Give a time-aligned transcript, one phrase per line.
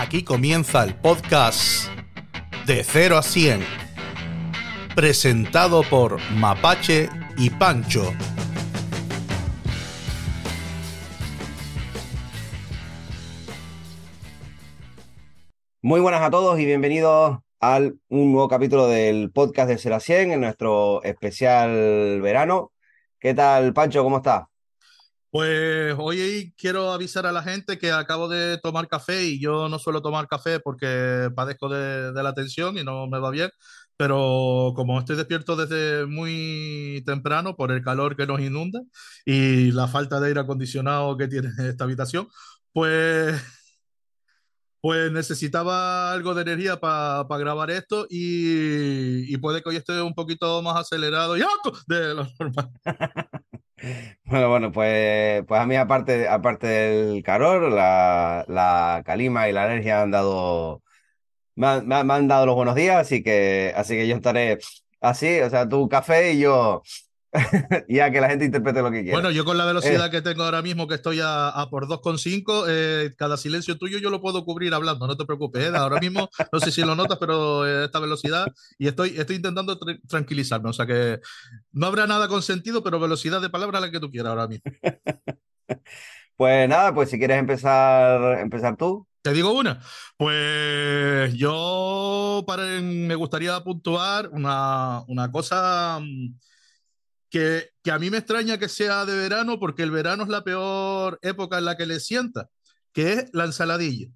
[0.00, 1.88] Aquí comienza el podcast
[2.66, 3.64] de 0 a 100,
[4.94, 8.12] presentado por Mapache y Pancho.
[15.82, 20.00] Muy buenas a todos y bienvenidos al un nuevo capítulo del podcast de 0 a
[20.00, 22.70] 100 en nuestro especial verano.
[23.18, 24.04] ¿Qué tal, Pancho?
[24.04, 24.44] ¿Cómo estás?
[25.30, 29.78] Pues hoy quiero avisar a la gente que acabo de tomar café y yo no
[29.78, 33.50] suelo tomar café porque padezco de, la tensión y no me va bien,
[33.98, 38.80] pero como estoy despierto desde muy temprano por el calor que nos inunda
[39.26, 42.28] y la falta de aire acondicionado que tiene esta habitación,
[42.72, 43.34] pues
[44.80, 50.14] pues necesitaba algo de energía para grabar esto y, y, puede que hoy esté un
[50.14, 51.40] poquito más acelerado y
[51.88, 52.70] de lo normal.
[54.24, 59.64] Bueno, bueno, pues, pues a mí aparte, aparte del calor, la, la calima y la
[59.64, 60.82] alergia han dado,
[61.56, 64.58] me han, dado los buenos días, así que, así que yo estaré
[65.00, 66.82] así, o sea, tu café y yo
[67.88, 69.16] ya que la gente interprete lo que quiera.
[69.16, 70.10] Bueno, yo con la velocidad eh.
[70.10, 74.10] que tengo ahora mismo, que estoy a, a por 2,5, eh, cada silencio tuyo yo
[74.10, 75.64] lo puedo cubrir hablando, no te preocupes.
[75.64, 75.76] ¿eh?
[75.76, 78.46] Ahora mismo, no sé si lo notas, pero eh, esta velocidad,
[78.78, 81.20] y estoy, estoy intentando tranquilizarme, o sea que
[81.72, 84.64] no habrá nada con sentido, pero velocidad de palabra la que tú quieras ahora mismo.
[86.36, 89.06] pues nada, pues si quieres empezar, empezar tú.
[89.20, 89.80] Te digo una.
[90.16, 96.00] Pues yo para, me gustaría puntuar una, una cosa
[97.32, 100.44] mm, que, a mí me extraña que sea de verano porque el verano es la
[100.44, 102.48] peor época en la que le sienta,
[102.92, 104.08] que es la ensaladilla.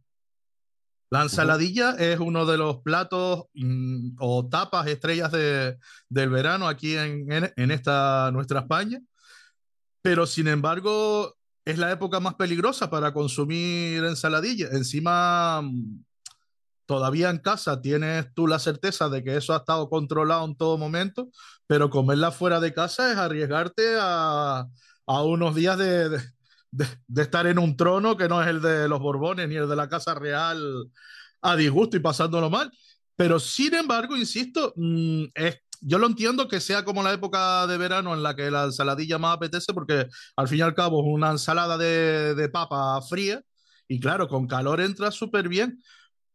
[1.10, 5.77] La ensaladilla es uno de los platos mm, o tapas estrellas de,
[6.08, 8.98] del verano aquí en, en, esta nuestra España,
[10.00, 14.68] pero sin embargo es la época más peligrosa para consumir ensaladilla.
[14.72, 15.62] Encima,
[16.86, 20.78] todavía en casa tienes tú la certeza de que eso ha estado controlado en todo
[20.78, 21.29] momento,
[21.67, 24.67] pero comerla fuera de casa es arriesgarte a,
[25.06, 26.20] unos días de,
[27.17, 29.89] estar en un trono que no es el de los Borbones ni el de la
[29.89, 30.90] Casa Real
[31.42, 32.70] a disgusto y pasándolo mal.
[33.17, 35.24] Pero sin embargo, insisto, mm,
[35.80, 39.18] yo lo entiendo que sea como la época de verano en la que la ensaladilla
[39.18, 43.42] más apetece, porque al fin y al cabo es una ensalada de, de papa fría
[43.89, 45.83] y claro, con calor entra súper bien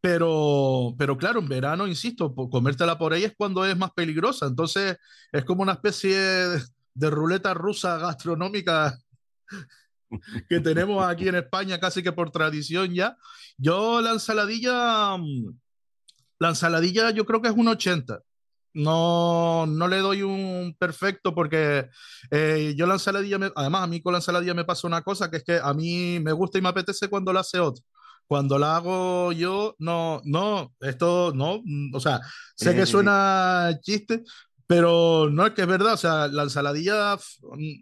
[0.01, 4.45] pero, pero claro, en verano, insisto, comértela por ahí es cuando es más peligrosa.
[4.45, 4.97] Entonces,
[5.31, 8.97] es como una especie de, ruleta rusa gastronómica
[10.49, 13.17] que tenemos aquí en España casi que por tradición ya.
[13.57, 15.57] Yo la ensaladilla, mm,
[16.39, 18.21] la ensaladilla yo creo que es un 80.
[18.73, 21.89] No, no le doy un perfecto porque
[22.29, 25.37] eh, yo la ensaladilla, además a mí con la ensaladilla me pasa una cosa que
[25.37, 27.83] es que a mí me gusta y me apetece cuando la hace otro
[28.27, 32.21] cuando la hago yo, no, no, esto no, mm, o sea,
[32.55, 34.23] sé que suena chiste,
[34.67, 37.81] pero no es que es verdad, o sea, la ensaladilla, mm,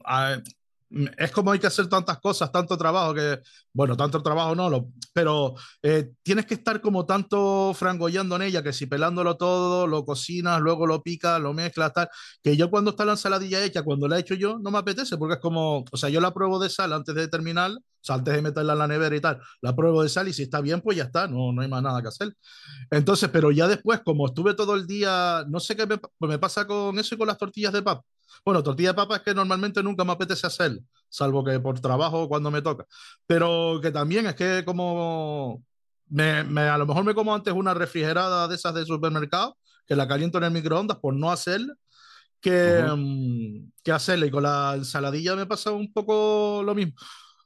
[0.90, 3.40] es como hay que hacer tantas cosas, tanto trabajo que,
[3.73, 8.63] bueno, tanto trabajo no, lo, pero eh, tienes que estar como tanto frangollando en ella,
[8.63, 12.09] que si pelándolo todo, lo cocinas, luego lo picas, lo mezclas, tal,
[12.44, 15.18] que yo cuando está la ensaladilla hecha, cuando la he hecho yo, no me apetece,
[15.18, 18.16] porque es como, o sea, yo la pruebo de sal antes de terminar, o sea,
[18.16, 20.62] antes de meterla en la nevera y tal, la pruebo de sal y si está
[20.62, 22.34] bien, pues ya está, no, no hay más nada que hacer.
[22.91, 26.40] Entonces, pero ya después, como estuve todo el día, no sé qué me, pues me
[26.40, 28.03] pasa con eso y con las tortillas de papa
[28.44, 30.79] bueno, tortilla de papa es que normalmente nunca me apetece hacer,
[31.09, 32.85] salvo que por trabajo cuando me toca.
[33.25, 35.63] Pero que también es que como
[36.09, 40.07] me, a lo mejor me como antes una refrigerada de esas de supermercado, que la
[40.07, 41.74] caliento en el microondas por no hacerla,
[42.41, 44.25] que, mm, que hacerla.
[44.25, 46.94] Y con la ensaladilla me pasa un poco lo mismo.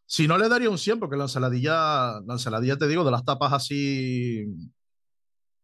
[0.05, 3.23] Si no le daría un 100, porque la ensaladilla, la ensaladilla te digo, de las
[3.23, 4.45] tapas así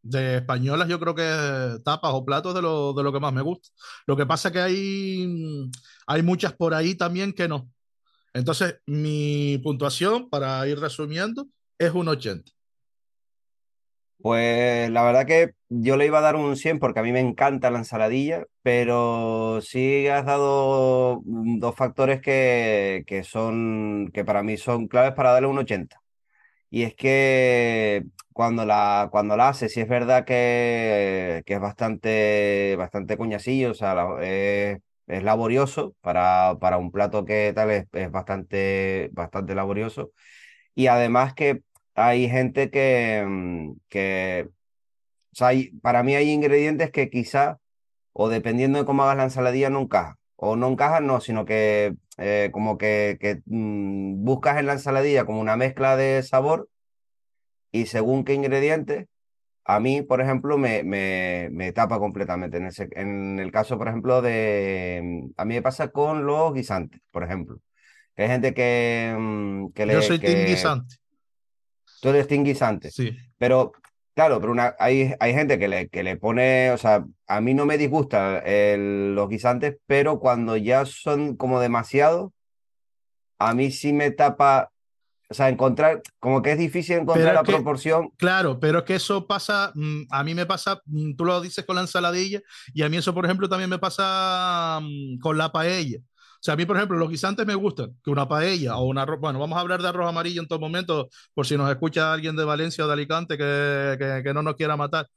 [0.05, 3.41] de españolas yo creo que tapas o platos de lo, de lo que más me
[3.41, 3.69] gusta.
[4.05, 5.27] Lo que pasa que hay,
[6.07, 7.69] hay muchas por ahí también que no.
[8.33, 11.47] Entonces, mi puntuación, para ir resumiendo,
[11.79, 12.51] es un 80.
[14.21, 17.19] Pues la verdad que yo le iba a dar un 100 porque a mí me
[17.19, 24.57] encanta la ensaladilla, pero sí has dado dos factores que, que son, que para mí
[24.57, 26.01] son claves para darle un 80.
[26.69, 28.05] Y es que
[28.35, 33.73] cuando la, cuando la hace, sí es verdad que, que es bastante, bastante cuñacillo, o
[33.73, 40.11] sea, es, laborioso para, para un plato que tal es, es bastante, bastante laborioso.
[40.75, 41.63] Y además que
[41.95, 44.49] hay gente que, mm, que
[45.33, 45.51] o sea,
[45.81, 47.59] para mí hay ingredientes que quizá,
[48.13, 50.15] o dependiendo de cómo hagas la ensaladilla, no encajan.
[50.37, 55.25] O no encajan, no, sino que eh, como que, que mm, buscas en la ensaladilla
[55.25, 56.69] como una mezcla de sabor
[57.79, 59.07] y según qué ingrediente,
[59.63, 62.57] a mí, por ejemplo, me, me, me tapa completamente.
[62.57, 65.29] En, ese, en el caso, por ejemplo, de...
[65.37, 67.59] A mí me pasa con los guisantes, por ejemplo.
[68.15, 69.93] hay gente que, mm, que le...
[69.93, 70.95] Yo soy que, guisante.
[72.01, 72.91] Tú eres team guisante.
[72.91, 73.17] Sí.
[73.37, 73.71] Pero
[74.15, 77.53] Claro, pero una, hay, hay gente que le, que le pone, o sea, a mí
[77.53, 78.41] no me disgusta
[78.77, 82.31] los guisantes, pero cuando ya son como demasiado,
[83.39, 84.71] a mí sí me tapa,
[85.29, 88.09] o sea, encontrar, como que es difícil encontrar la proporción.
[88.17, 91.65] Claro, pero es que eso pasa, mm, a mí me pasa, mm, tú lo dices
[91.65, 92.41] con la ensaladilla,
[92.73, 95.99] y a mí eso, por ejemplo, también me pasa mm, con la paella
[96.45, 99.19] sea, a mí, por ejemplo, los guisantes me gustan, que una paella o una arroz,
[99.19, 102.35] bueno, vamos a hablar de arroz amarillo en todo momento, por si nos escucha alguien
[102.35, 105.07] de Valencia o de Alicante que, que, no nos quiera matar.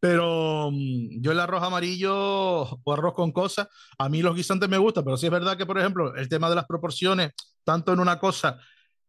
[0.00, 3.68] Pero yo el arroz amarillo o arroz con cosas,
[3.98, 6.48] a mí los guisantes me gustan, pero sí es verdad que, por ejemplo, el tema
[6.48, 8.58] de las proporciones, tanto en una cosa,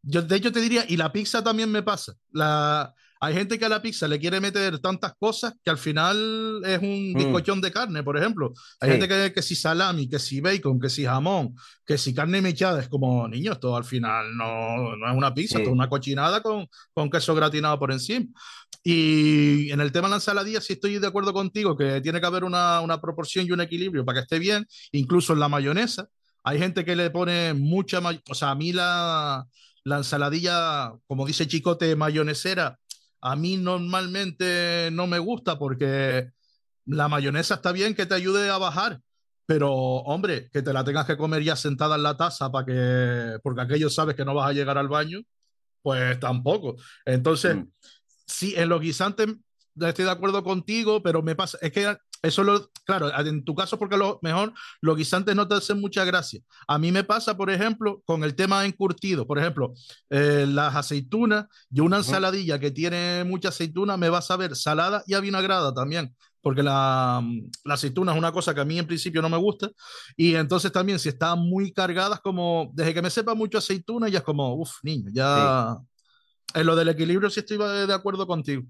[0.03, 2.13] yo de hecho te diría, y la pizza también me pasa.
[2.31, 2.93] La,
[3.23, 6.79] hay gente que a la pizza le quiere meter tantas cosas que al final es
[6.79, 7.17] un mm.
[7.17, 8.51] bizcochón de carne, por ejemplo.
[8.79, 11.53] Hay gente que, que si salami, que si bacon, que si jamón,
[11.85, 15.59] que si carne mechada, es como, niños, esto al final no, no es una pizza,
[15.59, 18.25] es una cochinada con, con queso gratinado por encima.
[18.83, 22.25] Y en el tema de la ensaladilla sí estoy de acuerdo contigo que tiene que
[22.25, 26.09] haber una, una proporción y un equilibrio para que esté bien, incluso en la mayonesa.
[26.43, 29.45] Hay gente que le pone mucha, o sea, a mí la,
[29.83, 32.79] la ensaladilla, como dice Chicote, mayonesera,
[33.21, 36.31] a mí normalmente no me gusta porque
[36.85, 38.99] la mayonesa está bien que te ayude a bajar,
[39.45, 43.39] pero hombre, que te la tengas que comer ya sentada en la taza para que,
[43.43, 45.21] porque aquello sabes que no vas a llegar al baño,
[45.81, 46.75] pues tampoco.
[47.05, 47.67] Entonces, mm.
[48.25, 49.27] sí, en los guisantes
[49.79, 53.79] estoy de acuerdo contigo, pero me pasa, es que eso lo, claro, en tu caso
[53.79, 56.41] porque lo mejor los guisantes no te hacen mucha gracia.
[56.67, 59.73] A mí me pasa, por ejemplo, con el tema encurtido, por ejemplo,
[60.09, 65.03] eh, las aceitunas y una ensaladilla que tiene mucha aceituna me va a saber salada
[65.07, 67.23] y avinagrada también, porque la,
[67.63, 69.71] la, aceituna es una cosa que a mí en principio no me gusta
[70.15, 74.19] y entonces también si están muy cargadas como, desde que me sepa mucho aceituna ya
[74.19, 75.77] es como, uff, niño, ya...
[76.53, 78.63] En lo del equilibrio sí estoy de acuerdo contigo.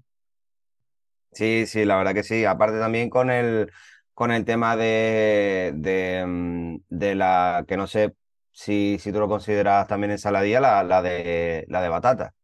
[1.32, 2.44] Sí, sí, la verdad que sí.
[2.44, 3.70] Aparte también con el,
[4.14, 8.14] con el tema de, de, mm, de la, que no sé
[8.52, 12.34] si, si tú lo consideras también ensaladilla, la, la, de, la de batata.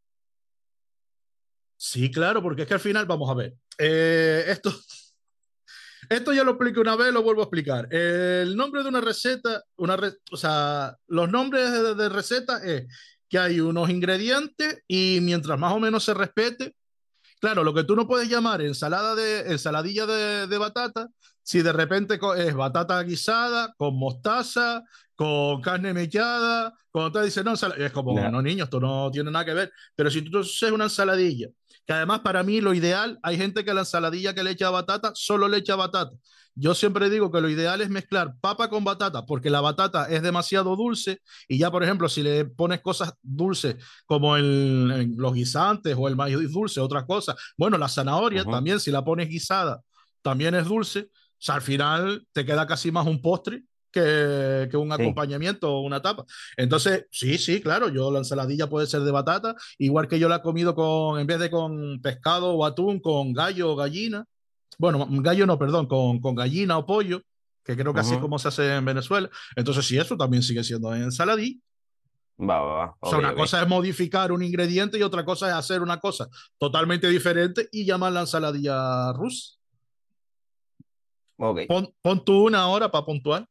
[1.76, 4.72] Sí, claro, porque es que al final, vamos a ver, eh, esto,
[6.08, 7.92] esto ya lo expliqué una vez, lo vuelvo a explicar.
[7.92, 9.96] El nombre de una receta, una
[10.32, 12.86] o sea, los nombres de, de receta es
[13.28, 16.74] que hay unos ingredientes y mientras más o menos se respete,
[17.40, 21.08] Claro, lo que tú no puedes llamar ensalada de ensaladilla de, batata,
[21.42, 24.82] si de repente es batata guisada con mostaza,
[25.14, 29.44] con carne mechada, cuando te dicen no, es como, no, niños, esto no tiene nada
[29.44, 29.72] que ver.
[29.94, 31.48] Pero si tú haces una ensaladilla,
[31.86, 35.12] que además para mí lo ideal, hay gente que la ensaladilla que le echa batata,
[35.14, 36.14] solo le echa batata.
[36.60, 40.22] Yo siempre digo que lo ideal es mezclar papa con batata, porque la batata es
[40.22, 43.76] demasiado dulce y ya, por ejemplo, si le pones cosas dulces
[44.06, 48.90] como el, los guisantes o el maíz dulce, otras cosas, bueno, la zanahoria también, si
[48.90, 49.82] la pones guisada,
[50.20, 51.10] también es dulce.
[51.10, 53.62] O sea, al final te queda casi más un postre
[53.92, 56.24] que, que, un acompañamiento o una tapa.
[56.56, 60.36] Entonces, sí, sí, claro, yo la ensaladilla puede ser de batata, igual que yo la
[60.36, 64.26] he comido con, en vez de con pescado o atún, con gallo o gallina
[64.78, 67.20] bueno, gallo no, perdón, con, con gallina o pollo,
[67.64, 69.28] que creo que así es como se hace en Venezuela.
[69.56, 71.60] Entonces, sí, eso también sigue siendo ensaladí.
[72.40, 72.96] Va, va, va.
[73.00, 76.28] o sea, una cosa es modificar un ingrediente y otra cosa es hacer una cosa
[76.56, 79.56] totalmente diferente y llamarla ensaladilla rusa.
[81.36, 81.66] Okay.
[81.66, 83.48] Pon, pon tú una hora para puntuar.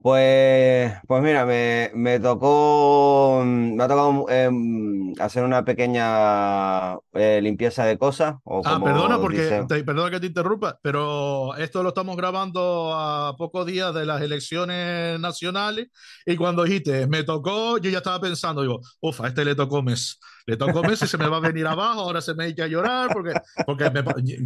[0.00, 7.40] Pues, pues mira, me, me tocó, mm, me ha tocado em, hacer una pequeña eh,
[7.42, 8.36] limpieza de cosas.
[8.64, 13.92] ah, perdona, porque perdona que te interrumpa, pero esto lo estamos grabando a pocos días
[13.92, 15.88] de las elecciones nacionales
[16.24, 19.82] y cuando dijiste, me tocó, yo ya estaba pensando, digo, ufa, a este le tocó
[19.82, 22.68] mes le tocó y se me va a venir abajo, ahora se me echa a
[22.68, 23.34] llorar, porque,
[23.66, 23.92] porque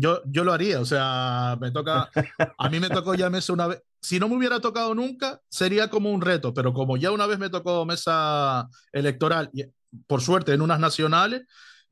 [0.01, 2.11] yo, yo lo haría, o sea, me toca,
[2.59, 5.89] a mí me tocó ya mesa una vez, si no me hubiera tocado nunca, sería
[5.89, 9.65] como un reto, pero como ya una vez me tocó mesa electoral, y
[10.07, 11.43] por suerte en unas nacionales,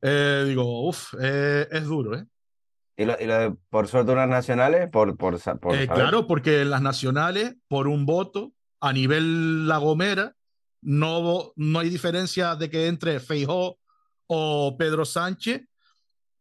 [0.01, 2.25] eh, digo, uff, eh, es duro, ¿eh?
[2.97, 4.89] ¿Y lo, y de, por suerte unas nacionales?
[4.89, 8.51] Por, por, por eh, claro, porque en las nacionales, por un voto,
[8.81, 10.35] a nivel La Gomera,
[10.81, 13.77] no, no hay diferencia de que entre Feijó
[14.27, 15.61] o Pedro Sánchez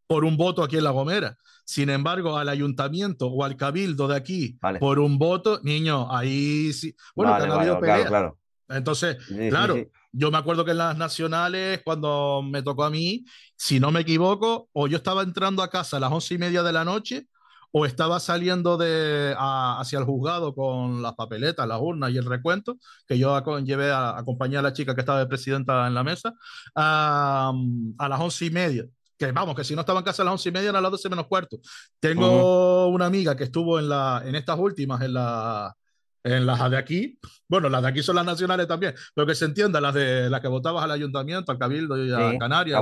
[0.07, 1.37] por un voto aquí en La Gomera.
[1.71, 6.97] Sin embargo, al ayuntamiento o al cabildo de aquí por un voto, niño, ahí sí.
[7.15, 8.33] Bueno, que han habido peleas.
[8.69, 9.19] Entonces,
[9.51, 9.77] claro,
[10.11, 13.25] yo me acuerdo que en las nacionales, cuando me tocó a mí,
[13.55, 16.65] si no me equivoco, o yo estaba entrando a casa a las once y media
[16.65, 17.29] de la noche,
[17.71, 22.79] o estaba saliendo de, hacia el juzgado con las papeletas, las urnas y el recuento,
[23.07, 26.35] que yo llevé a, acompañar a la chica que estaba de presidenta en la mesa,
[26.75, 27.53] a,
[27.97, 28.87] a las once y media
[29.21, 30.91] que vamos, que si no estaba en casa a las once y media, a las
[30.91, 31.59] doce menos cuarto.
[32.01, 35.77] Tengo una amiga que estuvo en, la, en estas últimas, en, la,
[36.25, 37.19] en las de aquí.
[37.47, 40.41] Bueno, las de aquí son las nacionales también, pero que se entienda, las de las
[40.41, 42.81] que votabas al ayuntamiento, al Cabildo y a Canarias.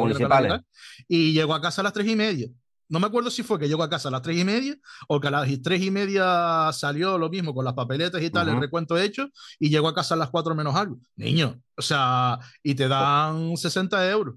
[1.09, 2.49] y llegó a casa a las tres y media.
[2.88, 4.76] No me acuerdo si fue que llegó a casa a las tres y media
[5.09, 8.49] o que a las tres y media salió lo mismo con las papeletas y tal,
[8.49, 9.28] el recuento hecho,
[9.59, 10.99] y llegó a casa a las cuatro menos algo.
[11.16, 14.37] Niño, o sea, y te dan 60 euros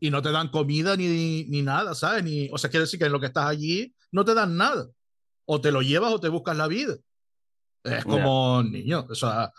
[0.00, 2.24] y no te dan comida ni, ni nada, ¿sabes?
[2.24, 4.88] Ni, o sea, quiere decir que en lo que estás allí no te dan nada.
[5.44, 6.96] O te lo llevas o te buscas la vida.
[7.84, 9.52] Es como, niño, o sea,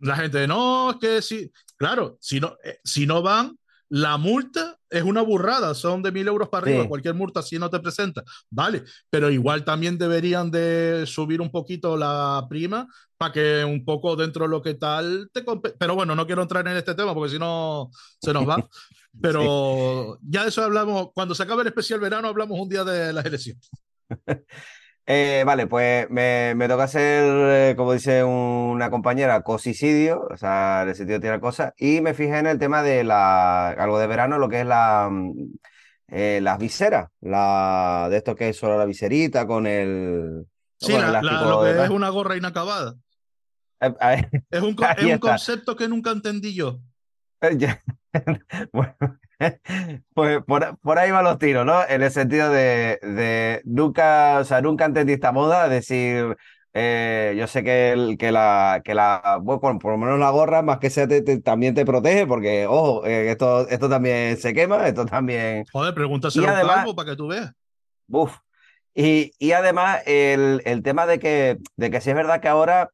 [0.00, 3.58] la gente, no, es que sí, claro, si no, eh, si no van,
[3.90, 7.68] la multa es una burrada, son de mil euros para arriba, cualquier multa si no
[7.68, 13.64] te presenta, vale, pero igual también deberían de subir un poquito la prima para que
[13.64, 15.44] un poco dentro de lo que tal te
[15.78, 17.90] Pero bueno, no quiero entrar en este tema porque si no
[18.20, 18.56] se nos va.
[19.20, 23.12] Pero ya de eso hablamos, cuando se acabe el especial verano, hablamos un día de
[23.12, 23.70] las elecciones.
[25.06, 30.80] Eh, vale, pues me, me, toca hacer, eh, como dice una compañera, cosicidio, o sea,
[30.82, 33.98] en el sentido de tirar cosas, y me fijé en el tema de la, algo
[33.98, 35.32] de verano, lo que es la, mm,
[36.08, 40.46] eh, las viseras, la, de esto que es solo la viserita con el...
[40.78, 42.94] Sí, lo que es una gorra inacabada.
[43.80, 46.80] es un, es un concepto que nunca entendí yo.
[48.72, 48.96] bueno,
[50.14, 51.86] pues por, ahí van los tiros, ¿no?
[51.86, 56.36] En el sentido de, nunca, o sea, nunca entendí esta moda, decir,
[56.72, 60.62] eh, yo sé que, el, que la, que la bueno, por, lo menos la gorra,
[60.62, 61.06] más que sea,
[61.42, 65.64] también te protege, porque, ojo, eh, esto, esto también se quema, esto también.
[65.72, 67.52] Joder, pregúntaselo además, para que tú veas.
[68.08, 68.36] Uf.
[68.94, 72.90] Y, y además, el, el tema de que, de que sí es verdad que ahora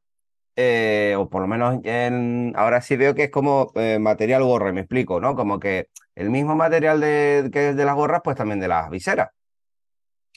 [0.55, 4.71] eh, o por lo menos en, ahora sí veo que es como eh, material gorra,
[4.71, 5.35] me explico, ¿no?
[5.35, 8.89] Como que el mismo material de, que es de las gorras, pues también de las
[8.89, 9.29] viseras,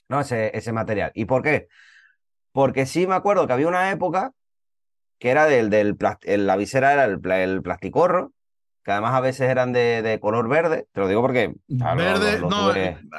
[0.09, 0.21] ¿no?
[0.21, 1.11] Ese, ese material.
[1.15, 1.69] ¿Y por qué?
[2.53, 4.33] Porque sí me acuerdo que había una época
[5.19, 8.33] que era del, del la visera era el, el plasticorro,
[8.85, 11.55] que además a veces eran de, de, color verde, te lo digo porque...
[11.67, 12.71] verde, no,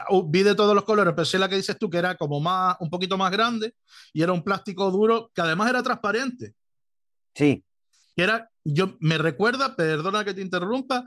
[0.10, 2.40] uh, vi de todos los colores, pero sé la que dices tú, que era como
[2.40, 3.74] más, un poquito más grande
[4.14, 6.54] y era un plástico duro que además era transparente.
[7.36, 7.64] Sí.
[8.16, 11.06] Que era, yo me recuerda, perdona que te interrumpa,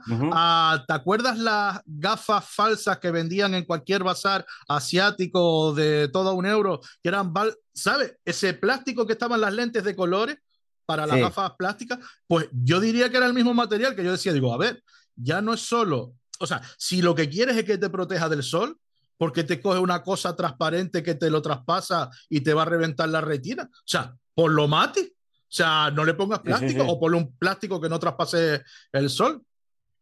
[0.87, 6.79] ¿te acuerdas las gafas falsas que vendían en cualquier bazar asiático de todo un euro?
[7.01, 7.33] Que eran,
[7.73, 8.15] ¿sabes?
[8.23, 10.37] Ese plástico que estaban las lentes de colores
[10.85, 14.31] para las gafas plásticas, pues yo diría que era el mismo material que yo decía,
[14.31, 14.83] digo, a ver,
[15.15, 18.43] ya no es solo, o sea, si lo que quieres es que te proteja del
[18.43, 18.79] sol,
[19.17, 23.09] porque te coge una cosa transparente que te lo traspasa y te va a reventar
[23.09, 23.63] la retina.
[23.63, 25.13] O sea, por lo mate.
[25.49, 29.41] O sea, no le pongas plástico o ponle un plástico que no traspase el sol.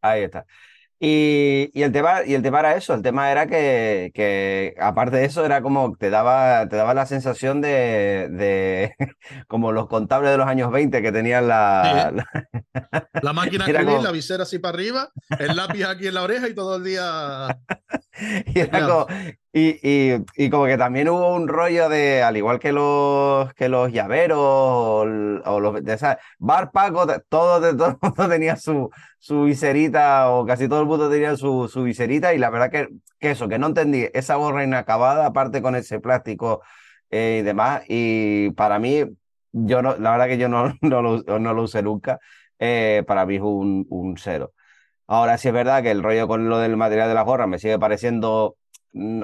[0.02, 0.46] Ahí está.
[1.00, 5.18] Y, y, el tema, y el tema era eso, el tema era que, que, aparte
[5.18, 8.96] de eso era como te daba, te daba la sensación de, de
[9.48, 12.14] como los contables de los años 20 que tenían la...
[13.22, 16.54] La, máquina que la visera así para arriba, el lápiz aquí en la oreja y
[16.54, 17.60] todo el día...
[18.46, 19.08] y, como,
[19.58, 23.92] y, y, como que también hubo un rollo de, al igual que los, que los
[23.92, 25.06] llaveros o,
[25.60, 30.68] los de esa, Bar Paco, todo, todo el mundo tenía su, su viserita o casi
[30.68, 34.08] todo el mundo tenía su, su viserita y la verdad que, eso, que no entendí
[34.14, 36.62] esa gorra inacabada, aparte con ese plástico
[37.10, 39.04] eh, y demás, y para mí,
[39.52, 42.20] yo no, la verdad que yo no, no, lo, no lo usé nunca,
[42.60, 44.54] eh, para mí es un, un cero.
[45.08, 47.60] Ahora sí es verdad que el rollo con lo del material de la gorra me
[47.60, 48.58] sigue pareciendo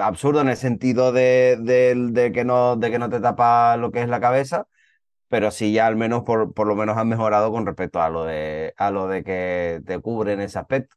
[0.00, 4.02] absurdo en el sentido de, de, que no, de que no te tapa lo que
[4.02, 4.66] es la cabeza,
[5.28, 8.24] pero sí ya al menos por, por lo menos han mejorado con respecto a lo
[8.24, 10.96] de, a lo de que te cubren ese aspecto.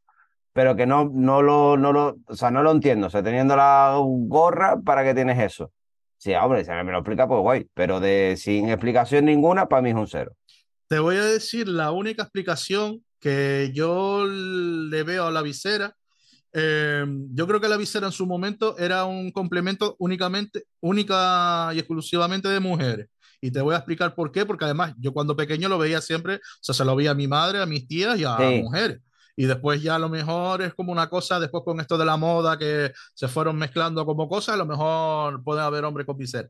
[0.53, 3.07] Pero que no, no, lo, no, lo, o sea, no lo entiendo.
[3.07, 5.71] O sea, teniendo la gorra, ¿para qué tienes eso?
[6.17, 7.69] Sí, hombre, si me lo explica, pues guay.
[7.75, 10.33] Pero de sin explicación ninguna, para mí es un cero.
[10.87, 15.95] Te voy a decir la única explicación que yo le veo a la visera.
[16.53, 21.79] Eh, yo creo que la visera en su momento era un complemento únicamente, única y
[21.79, 23.07] exclusivamente de mujeres.
[23.39, 26.35] Y te voy a explicar por qué, porque además yo cuando pequeño lo veía siempre,
[26.35, 28.99] o sea, se lo veía a mi madre, a mis tías y a mujeres.
[29.35, 32.17] Y después ya a lo mejor es como una cosa, después con esto de la
[32.17, 36.49] moda que se fueron mezclando como cosas, a lo mejor puede haber hombres con visera.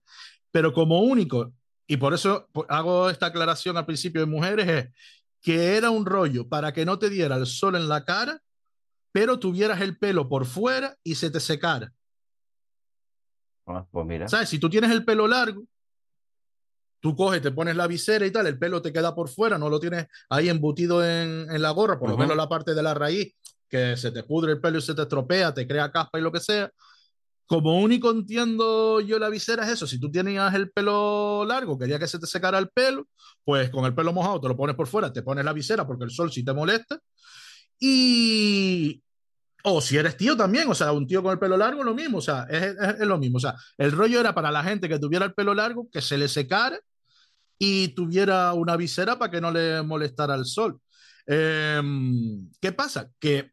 [0.52, 1.52] Pero como único,
[1.86, 4.88] y por eso hago esta aclaración al principio de mujeres, es
[5.42, 8.42] que era un rollo para que no te diera el sol en la cara,
[9.18, 11.92] pero tuvieras el pelo por fuera y se te secara.
[13.66, 14.28] Ah, pues mira.
[14.28, 14.48] ¿Sabes?
[14.48, 15.64] Si tú tienes el pelo largo,
[17.00, 19.70] tú coges, te pones la visera y tal, el pelo te queda por fuera, no
[19.70, 22.94] lo tienes ahí embutido en, en la gorra, por lo menos la parte de la
[22.94, 23.34] raíz,
[23.68, 26.32] que se te pudre el pelo y se te estropea, te crea caspa y lo
[26.32, 26.70] que sea.
[27.48, 31.98] Como único entiendo yo la visera es eso, si tú tenías el pelo largo, quería
[31.98, 33.08] que se te secara el pelo,
[33.44, 36.04] pues con el pelo mojado te lo pones por fuera, te pones la visera porque
[36.04, 37.00] el sol sí te molesta.
[37.80, 39.04] Y,
[39.70, 42.20] o si eres tío también, o sea, un tío con el pelo largo, lo mismo,
[42.20, 43.38] o sea, es, es, es, lo mismo.
[43.38, 46.18] O sea, el rollo era para la gente que tuviera el pelo largo, que se
[46.18, 46.80] le secara
[47.60, 50.80] y tuviera una visera para que no le molestara el sol.
[51.26, 51.82] Eh,
[52.62, 53.10] ¿Qué pasa?
[53.20, 53.52] Que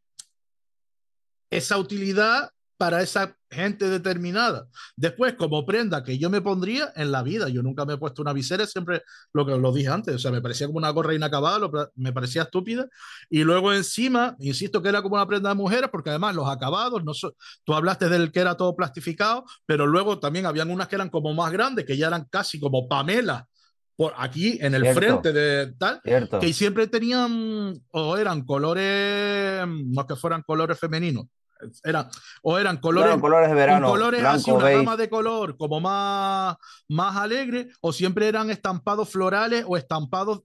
[1.50, 4.67] esa utilidad para esa gente determinada.
[4.97, 8.21] Después, como prenda que yo me pondría en la vida, yo nunca me he puesto
[8.21, 11.15] una visera, siempre lo que lo dije antes, o sea, me parecía como una gorra
[11.15, 12.87] inacabada, lo, me parecía estúpida.
[13.31, 17.03] Y luego encima, insisto que era como una prenda de mujeres, porque además los acabados,
[17.05, 17.35] no so,
[17.65, 21.33] tú hablaste del que era todo plastificado, pero luego también habían unas que eran como
[21.33, 23.49] más grandes, que ya eran casi como Pamela,
[23.97, 26.41] por aquí en el cierto, frente de tal, cierto.
[26.41, 31.27] que siempre tenían o eran colores, no que fueran colores femeninos,
[31.83, 32.09] eran,
[32.42, 35.80] o eran colores, claro, colores de verano, colores blanco, así, una gama de color como
[35.80, 36.56] más,
[36.88, 40.42] más alegre, o siempre eran estampados florales o estampados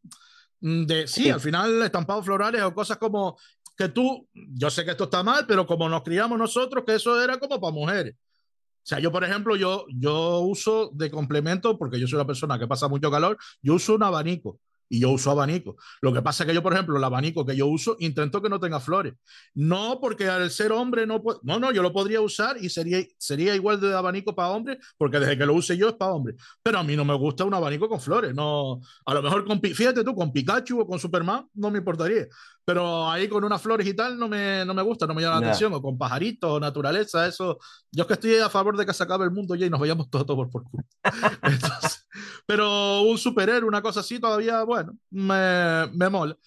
[0.60, 3.38] de, sí, sí, al final estampados florales o cosas como
[3.78, 7.22] que tú, yo sé que esto está mal, pero como nos criamos nosotros, que eso
[7.24, 8.16] era como para mujeres.
[8.16, 12.60] O sea, yo, por ejemplo, yo, yo uso de complemento, porque yo soy una persona
[12.60, 14.60] que pasa mucho calor, yo uso un abanico
[14.90, 15.78] y yo uso abanico.
[16.02, 18.50] Lo que pasa es que yo, por ejemplo, el abanico que yo uso, intento que
[18.50, 19.14] no tenga flores.
[19.54, 23.04] No porque al ser hombre no puedo, no, no, yo lo podría usar y sería,
[23.18, 26.36] sería igual de abanico para hombre, porque desde que lo use yo es para hombre.
[26.64, 28.34] Pero a mí no me gusta un abanico con flores.
[28.34, 32.28] No, a lo mejor con, fíjate tú, con Pikachu o con Superman no me importaría.
[32.66, 35.36] Pero ahí con unas flores y tal no me, no me gusta, no me llama
[35.36, 35.50] la yeah.
[35.50, 35.74] atención.
[35.74, 37.58] O con pajaritos, o naturaleza, eso.
[37.92, 39.80] Yo es que estoy a favor de que se acabe el mundo ya y nos
[39.80, 40.84] vayamos todos, todos por, por culo.
[41.42, 42.08] Entonces,
[42.46, 44.79] pero un superhéroe, una cosa así, todavía, bueno,
[45.10, 46.38] me, me mola.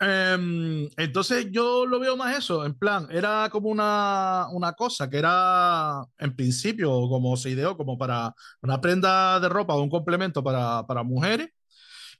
[0.00, 5.18] Um, entonces yo lo veo más eso, en plan, era como una, una cosa que
[5.18, 10.44] era en principio como se ideó como para una prenda de ropa o un complemento
[10.44, 11.48] para, para mujeres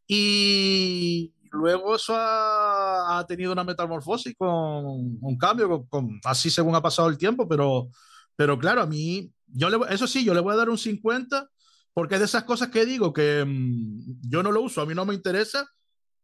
[0.09, 4.49] y luego eso ha, ha, tenido una metamorfosis con
[5.21, 7.91] un cambio, con, con, así según ha pasado el tiempo, pero,
[8.35, 11.49] pero claro, a mí, yo le, eso sí, yo le voy a dar un 50
[11.99, 14.95] porque es de esas cosas que digo que mmm, yo no lo uso, a mí
[14.95, 15.67] no me interesa,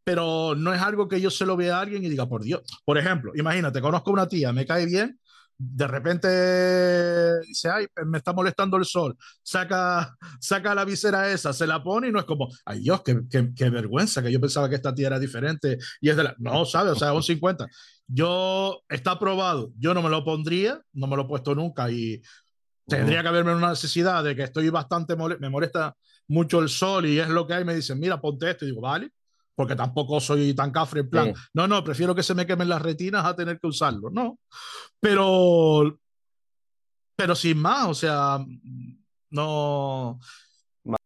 [0.04, 2.62] pero no es algo que yo se lo vea a alguien y diga, por Dios.
[2.84, 5.18] Por ejemplo, imagínate, conozco una tía, me cae bien,
[5.58, 11.66] de repente dice, ay, me está molestando el sol, saca, saca la visera esa, se
[11.66, 14.68] la pone y no es como, ay Dios, qué, qué, qué vergüenza, que yo pensaba
[14.68, 16.92] que esta tía era diferente y es de la, no, ¿sabes?
[16.92, 17.66] O sea, un 50.
[18.06, 22.22] Yo, está probado, yo no me lo pondría, no me lo he puesto nunca y
[22.86, 25.96] tendría que haberme una necesidad de que estoy bastante, mole me molesta
[26.28, 28.80] mucho el sol y es lo que hay, me dicen, mira, ponte esto y digo,
[28.80, 29.10] vale,
[29.54, 31.42] porque tampoco soy tan cafre en plan, sí.
[31.54, 34.38] no, no, prefiero que se me quemen las retinas a tener que usarlo, no.
[35.00, 35.98] Pero,
[37.16, 38.38] pero sin más, o sea,
[39.30, 40.18] no.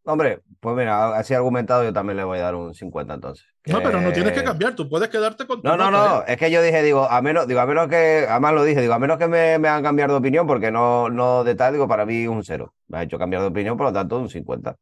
[0.08, 3.44] Hombre, pues mira, así argumentado yo también le voy a dar un 50 entonces.
[3.62, 3.72] Que...
[3.72, 6.38] No, pero no tienes que cambiar, tú puedes quedarte con tu No, no, no, es
[6.38, 8.98] que yo dije, digo, a menos, digo, a menos que, además lo dije, digo, a
[8.98, 12.06] menos que me, me hagan cambiar de opinión, porque no, no de tal, digo, para
[12.06, 12.72] mí un cero.
[12.86, 14.76] Me ha hecho cambiar de opinión, por lo tanto, un 50.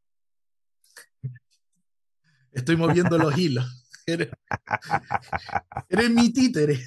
[2.52, 3.66] Estoy moviendo los hilos.
[4.06, 4.28] Eres,
[5.88, 6.78] eres mi títere.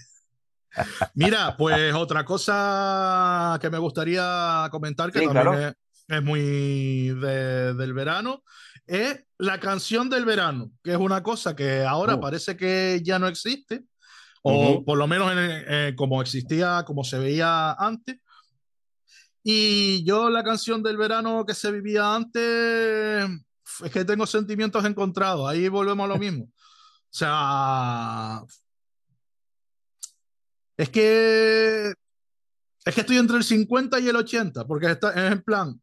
[1.15, 5.67] Mira, pues otra cosa que me gustaría comentar, que sí, también claro.
[5.67, 5.75] es,
[6.09, 8.43] es, muy de, del verano,
[8.85, 12.19] es la canción del verano, que es una cosa que ahora uh.
[12.19, 13.83] parece que ya no existe,
[14.41, 14.85] o uh -huh.
[14.85, 18.17] por lo menos en, eh, como existía, como se veía antes.
[19.43, 23.29] Y yo la canción del verano que se vivía antes
[23.83, 26.47] es que tengo sentimientos encontrados, ahí volvemos a lo mismo.
[27.11, 28.43] O sea,
[30.77, 31.91] es que
[32.85, 35.81] es que estoy entre el 50 y el 80, porque está, es en plan,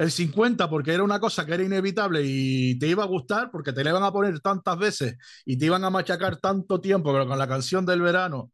[0.00, 3.74] el 50 porque era una cosa que era inevitable y te iba a gustar porque
[3.74, 7.38] te la iban a poner tantas veces y te iban a machacar tanto tiempo con
[7.38, 8.50] la canción del verano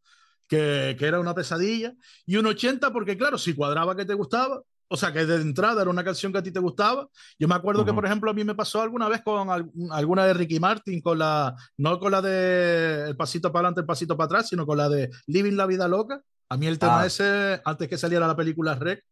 [0.49, 1.95] que, que era una pesadilla.
[2.27, 5.83] Y un 80 porque, claro, si cuadraba que te gustaba, o sea, que de entrada
[5.83, 7.09] era una canción que a ti te gustaba.
[7.39, 7.87] Yo me acuerdo uh -huh.
[7.87, 9.49] que, por ejemplo, a mí me pasó alguna vez con
[9.93, 13.87] alguna de Ricky Martin, con la, no con la de El pasito para adelante, el
[13.87, 16.21] pasito para atrás, sino con la de Living la vida loca.
[16.49, 17.07] A mí el tema ah.
[17.07, 19.05] ese, antes que saliera la película Rec,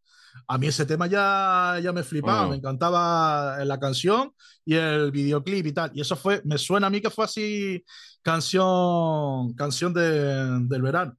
[0.47, 4.31] a mí ese tema ya, ya me flipaba, me encantaba la canción
[4.63, 5.91] y el videoclip y tal.
[5.93, 7.83] Y eso fue, me suena a mí que fue así
[8.21, 11.15] canción, canción de- del verano.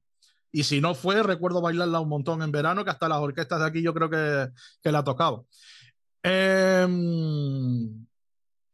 [0.51, 3.65] Y si no fue, recuerdo bailarla un montón en verano, que hasta las orquestas de
[3.65, 4.49] aquí yo creo que,
[4.81, 5.41] que la tocaban.
[6.23, 8.05] Em,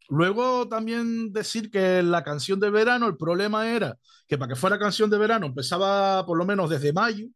[0.10, 4.79] luego también decir que la canción de verano, el problema era que para que fuera
[4.79, 7.27] canción de verano empezaba por lo menos desde mayo.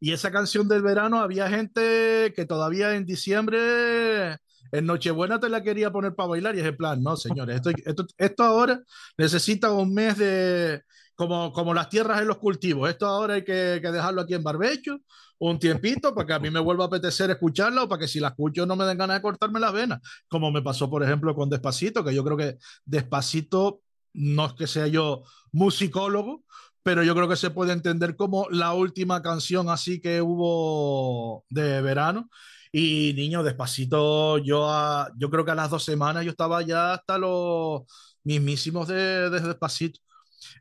[0.00, 4.36] Y esa canción del verano había gente que todavía en diciembre,
[4.72, 6.56] en Nochebuena, te la quería poner para bailar.
[6.56, 8.82] Y es en plan, no, señores, esto, esto, esto ahora
[9.16, 10.82] necesita un mes de,
[11.14, 12.90] como, como las tierras en los cultivos.
[12.90, 15.00] Esto ahora hay que, que dejarlo aquí en barbecho
[15.38, 18.20] un tiempito para que a mí me vuelva a apetecer escucharla o para que si
[18.20, 21.34] la escucho no me den ganas de cortarme las venas, como me pasó, por ejemplo,
[21.34, 23.80] con Despacito, que yo creo que Despacito
[24.14, 26.44] no es que sea yo musicólogo,
[26.84, 31.80] pero yo creo que se puede entender como la última canción así que hubo de
[31.82, 32.28] verano.
[32.70, 36.94] Y niño, despacito, yo, a, yo creo que a las dos semanas yo estaba ya
[36.94, 37.82] hasta los
[38.24, 40.00] mismísimos de, de despacito.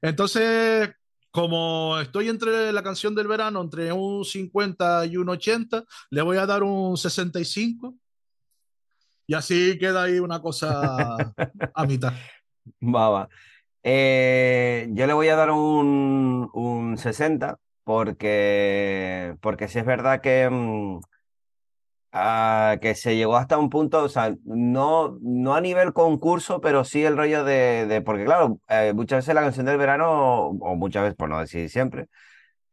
[0.02, 0.92] Entonces,
[1.32, 6.38] como estoy entre la canción del verano, entre un 50 y un 80, le voy
[6.38, 7.96] a dar un 65.
[9.28, 11.18] Y así queda ahí una cosa
[11.76, 12.14] a mitad.
[12.82, 13.28] Va.
[13.84, 20.50] Eh, yo le voy a dar un, un 60 porque, porque sí es verdad que,
[20.50, 21.00] mm,
[22.12, 26.84] ah, que se llegó hasta un punto, o sea, no, no a nivel concurso, pero
[26.84, 30.76] sí el rollo de, de porque claro, eh, muchas veces la canción del verano, o
[30.76, 32.08] muchas veces, por no decir siempre,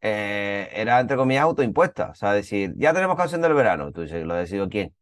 [0.03, 4.25] eh, era entre comillas autoimpuesta, o sea, decir, ya tenemos canción del verano, tú dices,
[4.27, 4.95] ¿lo ha decidido quién?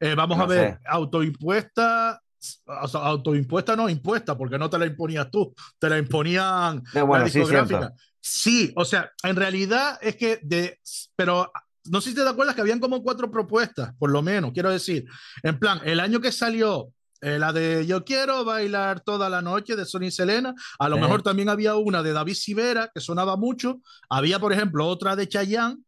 [0.00, 0.78] Eh, vamos No a ver, sé.
[0.84, 2.20] autoimpuesta,
[2.66, 7.00] o sea, autoimpuesta no impuesta, porque no te la imponías tú, te la imponían Eh,
[7.02, 7.92] bueno, la sí, discográfica.
[8.20, 10.78] Sí, o sea, en realidad es que de,
[11.16, 11.50] pero
[11.84, 15.04] no sé si te acuerdas que habían como cuatro propuestas, por lo menos, quiero decir,
[15.42, 16.88] en plan, el año que salió
[17.20, 21.00] eh, la de Yo quiero bailar toda la noche de Sony Selena, a lo Eh.
[21.00, 25.28] mejor también había una de David Sivera que sonaba mucho, había por ejemplo otra de
[25.28, 25.78] Chayanne,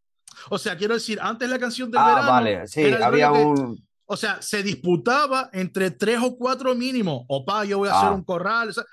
[0.51, 3.85] o sea, quiero decir, antes la canción del Ah, verano vale, sí, había un...
[4.15, 7.25] o sea, se disputaba entre tres o cuatro mínimo.
[7.29, 8.13] Opa, yo voy a hacer Ah.
[8.13, 8.71] un corral.
[8.71, 8.85] o sea,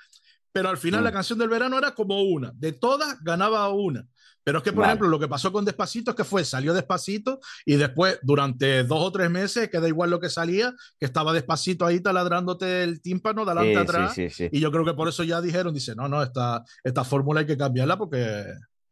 [0.52, 1.04] pero al final Mm.
[1.04, 2.52] la canción del verano era como una.
[2.54, 4.06] De todas ganaba una.
[4.44, 4.90] Pero es que, por Vale.
[4.94, 8.98] ejemplo, lo que pasó con Despacito es que fue, salió Despacito y después, durante dos
[9.00, 13.00] o tres meses, que da igual lo que salía, que estaba Despacito ahí taladrándote el
[13.00, 14.14] tímpano de adelante Sí, atrás.
[14.14, 14.48] sí, sí.
[14.50, 17.46] Y yo creo que por eso ya dijeron, dice, no, no, esta, esta fórmula hay
[17.46, 18.44] que cambiarla porque...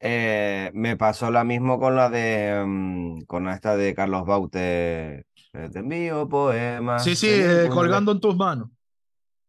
[0.02, 5.26] Eh, me pasó la mismo con la de mm, con esta de Carlos Baute.
[5.52, 7.04] Eh, Te envío poemas.
[7.04, 8.68] Sí, sí, eh, colgando en tus manos.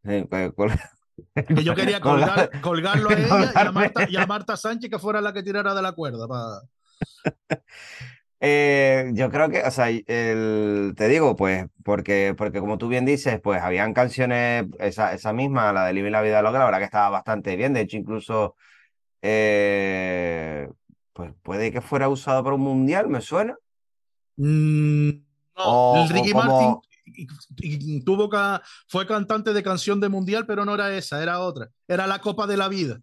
[0.04, 0.72] Sí, pues, col-
[1.48, 3.72] Que yo quería Colgar- colgar, colgarlo a ella y a.
[3.72, 6.28] Marta, y a Marta Sánchez que fuera la que tirara de la cuerda.
[6.28, 6.62] pa-
[8.44, 13.06] Eh, yo creo que, o sea, el, te digo, pues, porque, porque como tú bien
[13.06, 16.80] dices, pues habían canciones, esa, esa misma, la de Living la Vida Loca, la verdad
[16.80, 17.74] que estaba bastante bien.
[17.74, 18.56] De hecho, incluso,
[19.22, 20.68] eh,
[21.14, 23.56] pues puede que fuera usado para un mundial, me suena.
[24.38, 25.10] Mm,
[25.66, 26.76] no, Ricky Martin
[27.58, 31.70] y- tuvo ca- fue cantante de canción de mundial, pero no era esa, era otra.
[31.88, 33.00] Era la Copa de la Vida.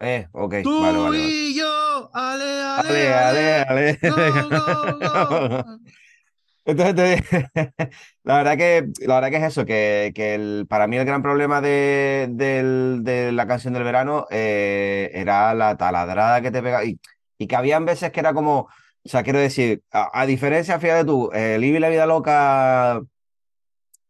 [0.00, 1.28] Eh, ok, Tú vale, vale, vale.
[1.30, 4.30] y yo, ale, ale, Ale, ale, ale, ale.
[4.40, 5.64] go, go, go.
[6.64, 7.50] Entonces, te-
[8.24, 11.22] la verdad que, la verdad que es eso, que, que el- para mí el gran
[11.22, 16.98] problema de, de la canción del verano eh, era la taladrada que te pegaba y,
[17.38, 18.68] y que habían veces que era como,
[19.02, 23.00] o sea, quiero decir, a, a diferencia, fíjate tú, eh, la vida loca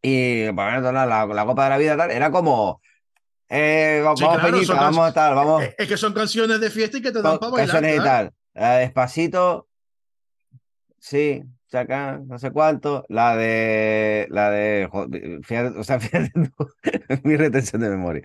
[0.03, 2.81] y bueno, la, la, la copa de la vida tal, era como,
[3.49, 6.71] eh, vamos, Sí, claro, Peñita, vamos a tal, vamos Es, es que son canciones de
[6.71, 7.69] fiesta y que te dan para bailar.
[7.69, 8.33] canciones y tal.
[8.55, 9.69] La de Despacito,
[10.99, 13.05] sí, saca no sé cuánto.
[13.09, 14.89] La de, la de,
[15.43, 16.69] fíjate, o sea, fíjate tú,
[17.25, 18.23] mi retención de memoria.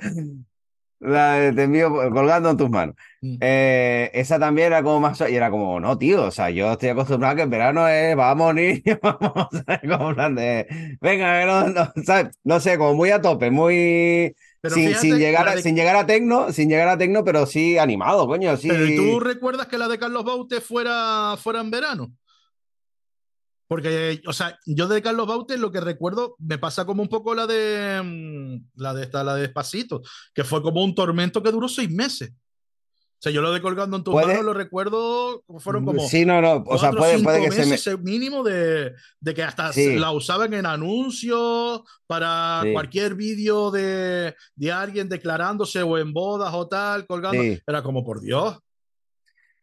[0.99, 2.95] La de Te envío colgando en tus manos.
[3.21, 3.35] Mm.
[3.39, 6.89] Eh, esa también era como más, y era como, no, tío, o sea, yo estoy
[6.89, 9.47] acostumbrado a que en verano es, vamos, niños, vamos.
[9.89, 12.37] Como plan de, venga, no, no, ¿sabes?
[12.43, 15.95] No sé, como muy a tope, muy, sin, fíjate, sin llegar a, de- sin llegar
[15.95, 18.69] a tecno, sin llegar a tecno, pero sí animado, coño, sí.
[18.69, 22.11] Pero ¿y tú recuerdas que la de Carlos Baute fuera, fuera en verano?
[23.67, 27.33] Porque, o sea, yo de Carlos Baute lo que recuerdo me pasa como un poco
[27.33, 30.01] la de mm, la de esta, la de Despacito,
[30.33, 32.31] que fue como un tormento que duró seis meses.
[32.31, 36.41] O sea, yo lo de colgando en Puede- manos lo recuerdo, fueron como Sí, no,
[36.41, 37.71] no, o sea, puede, que se me...
[37.71, 39.97] meses mínimo de, de que hasta Sí.
[39.97, 42.73] la usaban en anuncios para Sí.
[42.73, 47.41] cualquier vídeo de, de alguien declarándose o en bodas o tal, colgando.
[47.41, 47.59] Sí.
[47.65, 48.57] Era como, por Dios.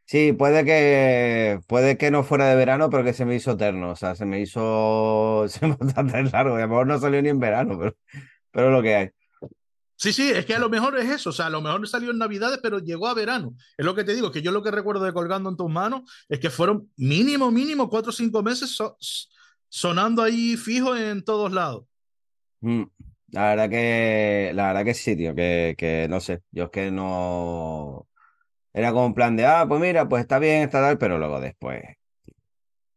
[0.04, 3.90] Sí, puede que, puede que no fuera de verano, pero que se me hizo eterno.
[3.92, 6.56] O sea, se me hizo se me bastante largo.
[6.56, 7.96] A lo mejor no salió ni en verano, pero,
[8.50, 9.10] pero lo que hay.
[9.96, 12.10] Sí, sí, es que a lo mejor es eso, o sea, a lo mejor salió
[12.10, 13.54] en Navidades, pero llegó a verano.
[13.76, 16.02] Es lo que te digo, que yo lo que recuerdo de Colgando en tus manos
[16.28, 18.96] es que fueron mínimo, mínimo cuatro o cinco meses so
[19.68, 21.84] sonando ahí fijo en todos lados.
[22.60, 22.82] Mm,
[23.28, 26.90] la verdad que, la verdad que sí, tío, que, que no sé, yo es que
[26.90, 28.08] no...
[28.72, 31.40] Era como un plan de, ah, pues mira, pues está bien, está tal, pero luego
[31.40, 31.82] después,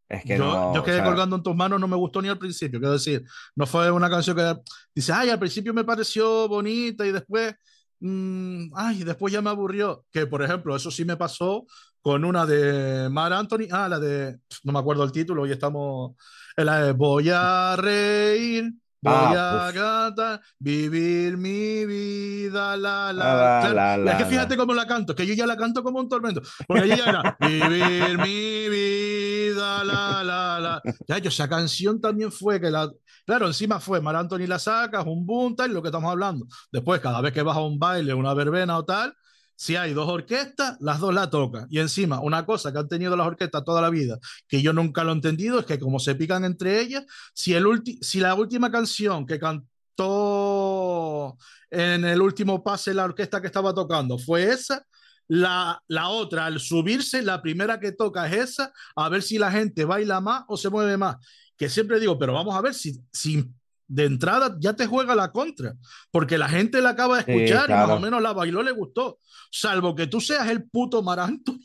[0.07, 0.75] es que yo, no.
[0.75, 2.79] yo quedé o sea, colgando en tus manos, no me gustó ni al principio.
[2.79, 3.23] Quiero decir,
[3.55, 4.55] no fue una canción que
[4.93, 7.55] dice, ay, al principio me pareció bonita y después,
[7.99, 10.05] mmm, ay, después ya me aburrió.
[10.11, 11.65] Que por ejemplo, eso sí me pasó
[12.01, 16.15] con una de Mar Anthony, ah, la de, no me acuerdo el título, y estamos,
[16.55, 18.71] la de Voy a reír.
[19.05, 23.35] Voy ah, a cantar, vivir mi vida, la, la, la.
[23.35, 25.99] la, Claro, la, es que fíjate cómo la canto, que yo ya la canto como
[25.99, 26.41] un tormento.
[26.67, 30.81] Porque ella era vivir mi vida, la, la, la.
[31.07, 32.89] Ya, yo, esa canción también fue que la.
[33.27, 36.47] Claro, encima fue Mar Anthony la sacas, un boom, tal, lo que estamos hablando.
[36.71, 39.13] Después, cada vez que vas a un baile, una verbena o tal,
[39.55, 41.67] si hay dos orquestas, las dos la tocan.
[41.69, 45.03] Y encima, una cosa que han tenido las orquestas toda la vida, que yo nunca
[45.03, 48.35] lo he entendido, es que como se pican entre ellas, si, el ulti si la
[48.35, 51.37] última canción que cantó
[51.69, 54.85] en el último pase la orquesta que estaba tocando fue esa,
[55.27, 59.51] la, la otra, al subirse, la primera que toca es esa, a ver si la
[59.51, 61.17] gente baila más o se mueve más.
[61.57, 63.49] Que siempre digo, pero vamos a ver si, si
[63.87, 65.73] de entrada ya te juega la contra,
[66.11, 67.99] porque la gente la acaba de Sí, escuchar y más o claro.
[67.99, 69.19] menos la bailó, le gustó.
[69.51, 71.55] Salvo que tú seas el puto Maranto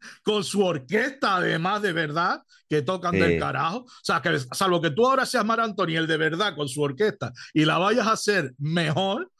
[0.22, 3.78] con su orquesta, además de verdad, que tocan del carajo.
[3.78, 6.82] O sea, que salvo que tú ahora seas Mar Anthony, el de verdad, con su
[6.82, 9.30] orquesta, y la vayas a hacer mejor,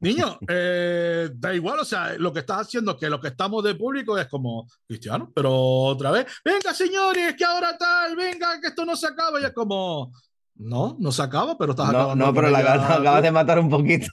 [0.00, 3.64] Niño, eh, da igual, o sea, lo que estás haciendo es que lo que estamos
[3.64, 8.68] de público es como cristiano, pero otra vez, venga señores, que ahora tal, venga, que
[8.68, 10.12] esto no se acaba, y es como,
[10.56, 13.30] no, no se acaba, pero estás No, acabando no, pero la, la ella acabas de
[13.32, 14.06] matar un poquito.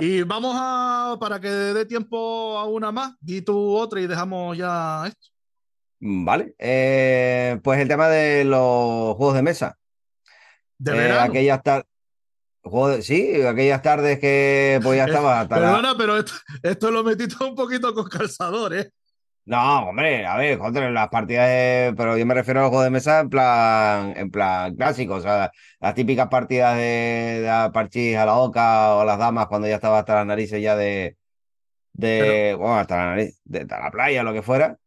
[0.00, 4.56] Y vamos a, para que dé tiempo a una más, di tú otra y dejamos
[4.58, 5.28] ya esto.
[6.00, 6.54] Vale.
[6.58, 9.78] Eh, pues el tema de los juegos de mesa.
[10.78, 11.86] De Eh, aquellas tardes.
[13.00, 15.66] Sí, aquellas tardes que pues ya estaba hasta la.
[15.68, 18.90] perdona, pero esto, esto lo metiste un poquito con calzador, ¿eh?
[19.44, 21.94] No, hombre, a ver, joder, las partidas de...
[21.96, 25.20] Pero yo me refiero a los juegos de mesa en plan, en plan clásico, o
[25.20, 25.50] sea,
[25.80, 29.74] las típicas partidas de, de a parchís a la oca o las damas cuando ya
[29.74, 31.16] estaba hasta las narices ya de,
[32.16, 34.78] Pero, de, bueno, hasta la nariz, de, de la playa lo que fuera.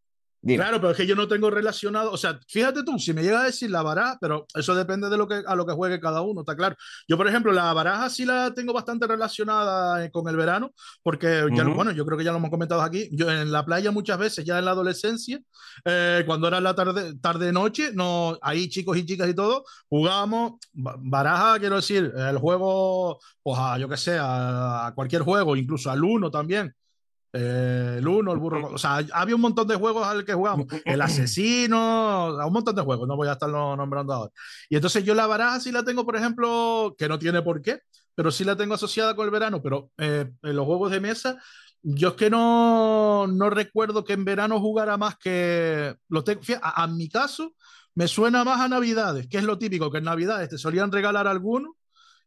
[0.45, 0.63] Dime.
[0.63, 3.41] Claro, pero es que yo no tengo relacionado, o sea, fíjate tú, si me llega
[3.41, 6.21] a decir la baraja, pero eso depende de lo que a lo que juegue cada
[6.21, 6.75] uno, está claro.
[7.07, 10.71] Yo, por ejemplo, la baraja sí la tengo bastante relacionada eh, con el verano,
[11.03, 11.73] porque ya, Ujú.
[11.73, 13.09] bueno, yo creo que ya lo hemos comentado aquí.
[13.11, 15.39] Yo en la playa muchas veces, ya en la adolescencia,
[15.83, 20.53] eh, cuando era la tarde, tarde noche, no, ahí chicos y chicas y todo, jugábamos
[20.73, 25.55] ba- baraja, quiero decir, el juego, pues a, yo que sé, a, a cualquier juego,
[25.55, 26.73] incluso al uno también.
[27.37, 30.67] Eh, el uno, el burro, o sea, había un montón de juegos al que jugamos,
[30.85, 34.31] el asesino, un montón de juegos, no voy a estarlo nombrando ahora.
[34.69, 37.81] Y entonces yo la baraja sí la tengo, por ejemplo, que no tiene por qué,
[38.15, 41.37] pero sí la tengo asociada con el verano, pero eh, en los juegos de mesa,
[41.81, 46.83] yo es que no, no recuerdo que en verano jugara más que, lo tengo, a,
[46.83, 47.53] a mi caso,
[47.95, 51.27] me suena más a Navidades, que es lo típico, que en Navidades te solían regalar
[51.27, 51.73] algunos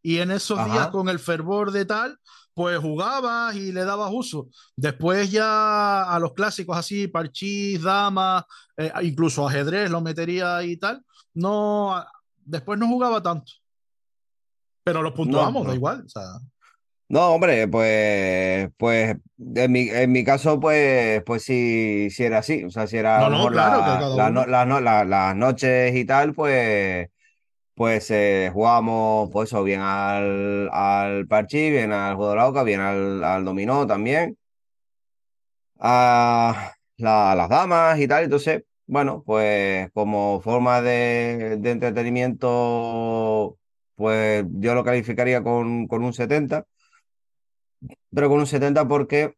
[0.03, 0.91] y en esos días Ajá.
[0.91, 2.19] con el fervor de tal,
[2.59, 4.49] pues jugabas y le dabas uso.
[4.75, 8.43] Después ya a los clásicos así, parchís, damas,
[8.77, 11.01] eh, incluso ajedrez lo metería y tal,
[11.35, 12.05] no,
[12.45, 13.53] después no jugaba tanto,
[14.83, 16.03] pero los No, puntuamos, da igual.
[16.05, 16.23] O sea,
[17.09, 19.17] No, hombre, pues, pues
[19.55, 22.65] en mi, en mi caso, pues, pues sí, sí era así.
[22.65, 23.85] O sea, si era no, claro,
[24.81, 27.09] la- las noches y tal, pues,
[27.79, 32.81] pues eh, jugábamos, pues eso, bien al, al bien al juego de la oca, bien
[32.81, 34.39] al, al dominó también,
[35.79, 38.25] a, la- las damas y tal.
[38.25, 43.59] Entonces, bueno, pues como forma de, de entretenimiento,
[43.95, 46.67] pues yo lo calificaría con, con un 70,
[48.15, 49.35] pero con un 70 porque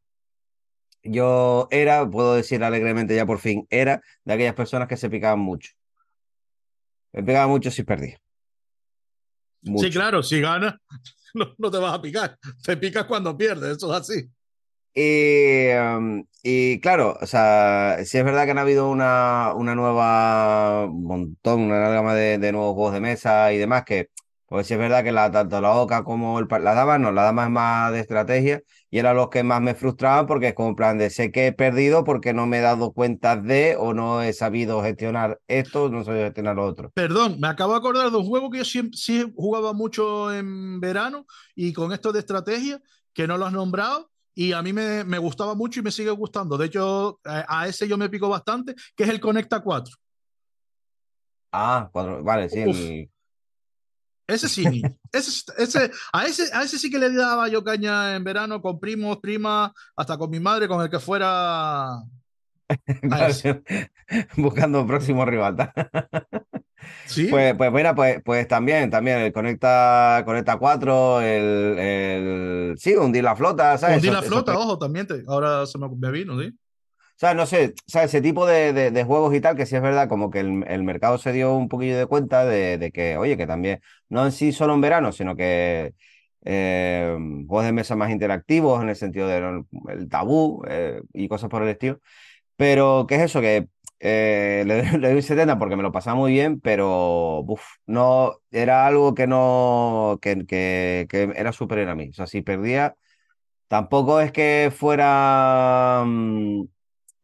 [1.02, 5.40] yo era, puedo decir alegremente ya por fin, era de aquellas personas que se picaban
[5.40, 5.70] mucho.
[7.12, 8.20] Me picaba mucho si perdía.
[9.62, 10.74] Sí, claro, si ganas,
[11.34, 14.30] no, no te vas a picar, te picas cuando pierdes, eso es así.
[14.92, 20.86] Y, em, y claro, o sea, sí es verdad que han habido una, una nueva,
[20.86, 24.08] un montón, una gama de, de nuevos juegos de mesa y demás que,
[24.50, 27.22] Porque si es verdad que la, tanto la OCA como el, la dama, no, la
[27.22, 28.60] dama es más de estrategia
[28.90, 31.46] y eran los que más me frustraban porque es como en plan de sé que
[31.46, 35.88] he perdido porque no me he dado cuenta de o no he sabido gestionar esto,
[35.88, 36.90] no he sabido gestionar lo otro.
[36.94, 40.80] Perdón, me acabo de acordar de un juego que yo siempre, sí jugaba mucho en
[40.80, 42.82] verano y con esto de estrategia,
[43.14, 46.10] que no lo has nombrado, y a mí me, me, gustaba mucho y me sigue
[46.10, 46.58] gustando.
[46.58, 49.94] De hecho, a, a ese yo me pico bastante, que es el Conecta 4.
[51.52, 52.58] Ah, cuatro, vale, sí.
[52.58, 53.10] El...
[54.30, 58.22] Ese sí, ese, ese, a, ese, a ese sí que le daba yo caña en
[58.22, 61.98] verano con primos, primas, hasta con mi madre, con el que fuera.
[64.36, 65.56] Buscando próximo rival.
[67.06, 67.26] Sí.
[67.28, 73.24] Pues, pues mira, pues, pues también, también el Conecta, Conecta 4, el, el sí, hundir
[73.24, 73.96] la flota, ¿sabes?
[73.96, 76.56] Hundir la flota, ojo, también te, ahora se me, me vino, ¿sí?
[77.20, 79.76] Sea, no sé, o sea, ese tipo de, de, de, juegos y tal, que sí
[79.76, 82.92] es verdad, como que el, el mercado se dio un poquillo de cuenta de, de,
[82.92, 85.92] que, oye, que también, no en sí solo en verano, sino que
[86.44, 87.14] eh,
[87.46, 91.62] juegos de mesa más interactivos en el sentido del el tabú eh, y cosas por
[91.62, 92.00] el estilo.
[92.56, 93.40] Pero, ¿qué es eso?
[93.42, 93.68] Que
[94.00, 99.14] eh, le, doy 70 porque me lo pasaba muy bien, pero uf, no, era algo
[99.14, 101.06] que no, que, que,
[101.36, 102.10] era superior a mí.
[102.10, 102.96] O sea, si perdía,
[103.68, 106.02] tampoco es que fuera...
[106.04, 106.68] Um,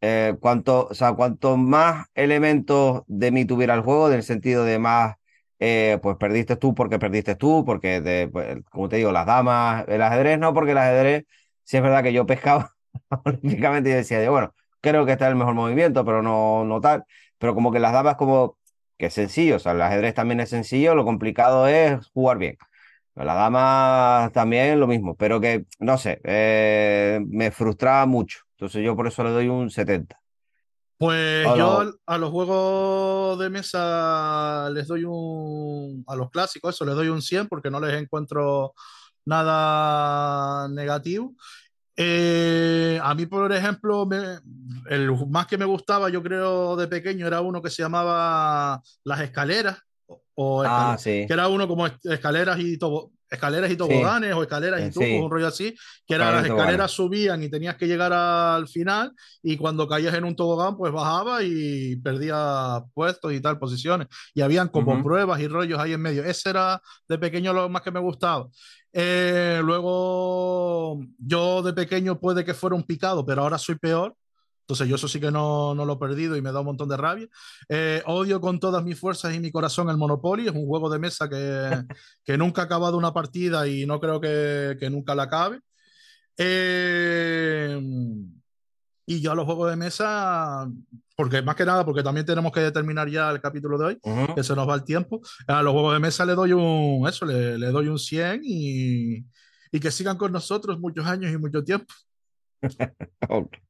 [0.01, 4.63] eh, cuanto, o sea, cuanto más elementos de mí tuviera el juego, en el sentido
[4.63, 5.15] de más,
[5.59, 9.85] eh, pues perdiste tú porque perdiste tú, porque, de, pues, como te digo, las damas,
[9.87, 11.25] el ajedrez no, porque el ajedrez,
[11.63, 12.75] sí es verdad que yo pescaba
[13.25, 17.03] olímpicamente y decía, bueno, creo que está el mejor movimiento, pero no, no tal,
[17.37, 18.57] pero como que las damas como
[18.97, 22.57] que es sencillo, o sea, el ajedrez también es sencillo, lo complicado es jugar bien.
[23.23, 28.39] La dama también lo mismo, pero que, no sé, eh, me frustraba mucho.
[28.51, 30.19] Entonces yo por eso le doy un 70.
[30.97, 31.95] Pues a yo los...
[32.05, 37.21] a los juegos de mesa les doy un, a los clásicos, eso les doy un
[37.21, 38.73] 100 porque no les encuentro
[39.25, 41.35] nada negativo.
[41.99, 44.39] Eh, a mí, por ejemplo, me,
[44.89, 49.21] el más que me gustaba, yo creo, de pequeño, era uno que se llamaba Las
[49.21, 49.79] Escaleras,
[50.39, 51.25] o ah, sí.
[51.27, 54.37] que era uno como escaleras y todo escaleras y toboganes sí.
[54.37, 55.19] o escaleras y tubos, sí.
[55.19, 59.11] un rollo así, que eran las escaleras subían y tenías que llegar al final
[59.43, 64.07] y cuando caías en un tobogán pues bajaba y perdía puestos y tal, posiciones.
[64.33, 65.03] Y habían como uh -huh.
[65.03, 66.23] pruebas y rollos ahí en medio.
[66.23, 68.47] Ese era de pequeño lo más que me gustaba.
[68.93, 74.15] Eh, luego yo de pequeño puede que fuera un picado, pero ahora soy peor
[74.67, 76.89] entonces yo eso sí que no, no, lo he perdido y me da un montón
[76.89, 77.25] de rabia.
[77.69, 80.45] Eh, odio con todas mis fuerzas y mi corazón el Monopoly.
[80.45, 81.37] Es un juego de mesa que,
[82.25, 85.61] que nunca ha acabado una partida y no creo que, que nunca la acabe.
[86.35, 87.79] Eh,
[89.05, 90.69] y yo a los juegos de mesa,
[91.15, 94.09] porque más que nada, porque también tenemos que terminar ya el capítulo de hoy, uh
[94.09, 94.35] -huh.
[94.35, 95.21] que se nos va el tiempo.
[95.47, 99.25] A los juegos de mesa le doy un, eso, le, le doy un 100 y,
[99.71, 101.93] y que sigan con nosotros muchos años y mucho tiempo.
[103.29, 103.61] okay.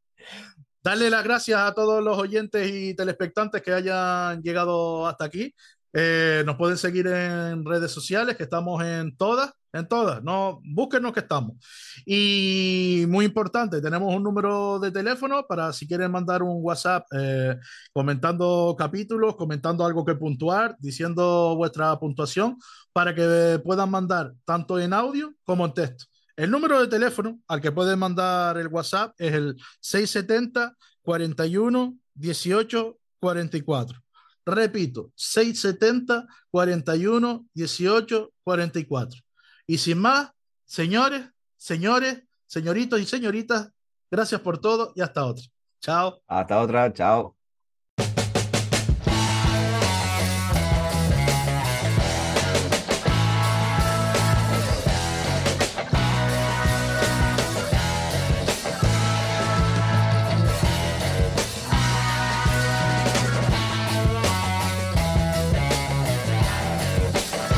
[0.87, 5.53] Darle las gracias a todos los oyentes y telespectantes que hayan llegado hasta aquí.
[5.91, 10.23] Eh, nos pueden seguir en redes sociales, que estamos en todas, en todas.
[10.23, 11.57] No, búsquenos que estamos.
[12.05, 17.57] Y muy importante, tenemos un número de teléfono para si quieren mandar un WhatsApp eh,
[17.91, 22.57] comentando capítulos, comentando algo que puntuar, diciendo vuestra puntuación,
[22.93, 26.05] para que puedan mandar tanto en audio como en texto.
[26.37, 32.99] El número de teléfono al que pueden mandar el WhatsApp es el 670 41 18
[33.19, 33.99] 44.
[34.45, 39.19] Repito, 670 41 18 44.
[39.65, 40.29] Y sin más,
[40.63, 43.71] señores, señores, señoritos y señoritas,
[44.11, 45.43] gracias por todo y hasta otra.
[45.81, 46.21] Chao.
[46.27, 47.36] Hasta otra, chao.